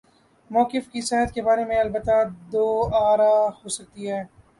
موقف 0.51 0.87
کی 0.91 1.01
صحت 1.01 1.33
کے 1.33 1.41
بارے 1.41 1.65
میں 1.65 1.77
البتہ 1.79 2.15
دو 2.51 2.65
آرا 3.01 3.31
ہو 3.59 3.69
سکتی 3.69 4.11
ہیں۔ 4.11 4.23